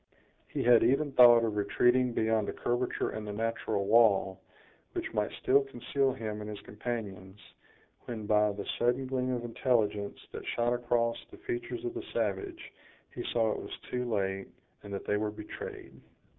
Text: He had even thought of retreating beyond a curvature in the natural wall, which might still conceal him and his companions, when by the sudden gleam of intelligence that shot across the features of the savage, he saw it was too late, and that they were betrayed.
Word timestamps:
He 0.47 0.63
had 0.63 0.81
even 0.83 1.11
thought 1.11 1.43
of 1.43 1.55
retreating 1.55 2.11
beyond 2.13 2.49
a 2.49 2.53
curvature 2.53 3.11
in 3.11 3.23
the 3.23 3.31
natural 3.31 3.85
wall, 3.85 4.41
which 4.93 5.13
might 5.13 5.29
still 5.43 5.61
conceal 5.65 6.11
him 6.11 6.41
and 6.41 6.49
his 6.49 6.59
companions, 6.61 7.39
when 8.05 8.25
by 8.25 8.51
the 8.51 8.65
sudden 8.79 9.05
gleam 9.05 9.31
of 9.31 9.45
intelligence 9.45 10.19
that 10.31 10.43
shot 10.55 10.73
across 10.73 11.23
the 11.29 11.37
features 11.37 11.85
of 11.85 11.93
the 11.93 12.01
savage, 12.13 12.73
he 13.13 13.23
saw 13.31 13.51
it 13.51 13.61
was 13.61 13.77
too 13.91 14.05
late, 14.11 14.47
and 14.81 14.91
that 14.91 15.05
they 15.05 15.17
were 15.17 15.29
betrayed. 15.29 15.93